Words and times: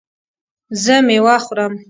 زه 0.83 0.95
میوه 1.07 1.37
خورم 1.45 1.73